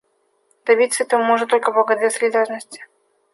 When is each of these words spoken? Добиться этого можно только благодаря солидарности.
Добиться 0.65 1.03
этого 1.03 1.21
можно 1.21 1.45
только 1.45 1.71
благодаря 1.71 2.09
солидарности. 2.09 2.85